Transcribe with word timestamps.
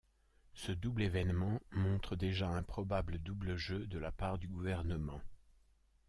Ce 0.55 0.71
double 0.71 1.03
événement 1.03 1.61
montre 1.73 2.15
déjà 2.15 2.49
un 2.49 2.63
probable 2.63 3.19
double-jeu 3.19 3.85
de 3.85 3.99
la 3.99 4.11
part 4.11 4.39
du 4.39 4.47
gouvernement. 4.47 5.21